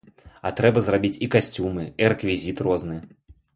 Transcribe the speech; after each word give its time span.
А 0.49 0.51
трэба 0.59 0.81
зрабіць 0.87 1.19
і 1.27 1.29
касцюмы, 1.37 1.85
і 2.05 2.11
рэквізіт 2.15 2.67
розны. 2.69 3.01